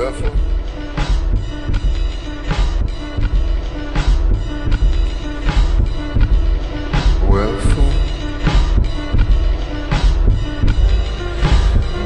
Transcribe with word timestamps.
forever. 0.00 0.30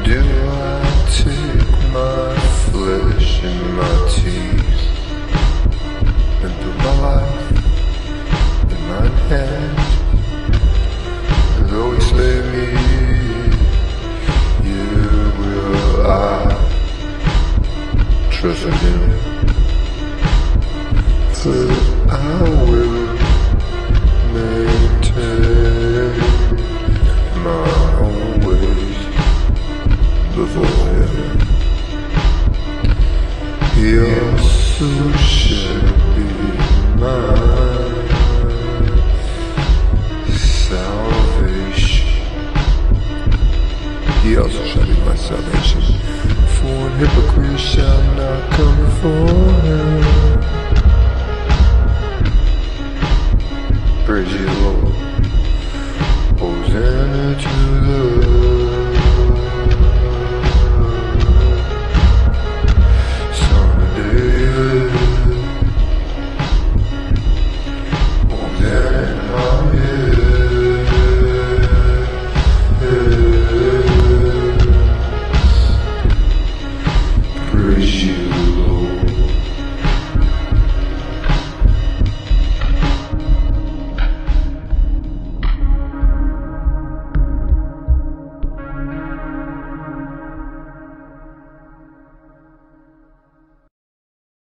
Do 0.05 0.21
I 0.21 0.83
take 1.11 1.73
my 1.93 2.37
flesh 2.67 3.43
and 3.45 3.77
my 3.77 3.97
teeth 4.11 4.83
and 6.43 6.53
do 6.61 6.71
my 6.79 6.95
life 7.01 7.51
in 8.73 8.81
my 8.89 9.07
hand? 9.29 9.84
treasure 18.45 18.69
you 18.69 18.99
till 21.33 21.73
I 22.11 22.13
will 22.69 22.97
maintain 24.35 26.13
my 27.43 27.69
own 28.05 28.29
ways 28.45 29.01
before 30.37 30.77
him. 30.93 31.15
He 33.77 33.89
also 33.99 34.91
shall 35.17 35.89
be 36.15 36.29
my 37.01 37.33
salvation. 40.37 42.09
He 44.23 44.31
also 44.37 44.63
shall 44.67 44.85
be 44.87 44.97
my 45.01 45.17
salvation 45.17 46.14
hypocrites 47.07 47.61
shall 47.61 48.03
not 48.15 48.51
come 48.53 48.91
for 49.01 49.29
her. 49.67 50.01
Bridget, 54.07 54.49